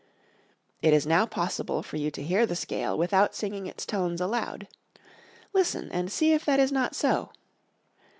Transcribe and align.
It 0.81 0.95
is 0.95 1.05
now 1.05 1.27
possible 1.27 1.83
for 1.83 1.97
you 1.97 2.09
to 2.09 2.23
hear 2.23 2.47
the 2.47 2.55
scale 2.55 2.97
without 2.97 3.35
singing 3.35 3.67
its 3.67 3.85
tones 3.85 4.19
aloud. 4.19 4.67
Listen 5.53 5.91
and 5.91 6.11
see 6.11 6.33
if 6.33 6.43
that 6.45 6.59
is 6.59 6.71
not 6.71 6.95
so! 6.95 7.29